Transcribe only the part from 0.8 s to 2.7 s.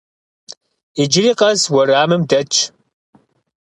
Иджыри къэс уэрамым дэтщ.